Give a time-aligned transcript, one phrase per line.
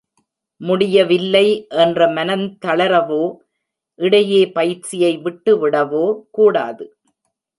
[0.61, 1.43] முடியவில்லை
[1.83, 3.21] என்ற மனந்தளரவோ
[3.99, 6.05] இடையே பயிற்சியை விட்டுவிடவோ
[6.31, 6.85] கூடாது.